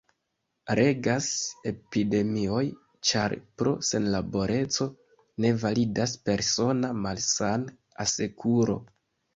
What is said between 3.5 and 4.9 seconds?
pro senlaboreco,